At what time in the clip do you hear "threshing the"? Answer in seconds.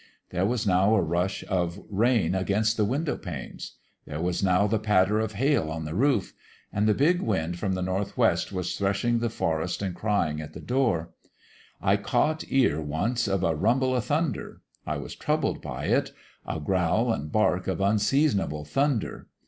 8.75-9.29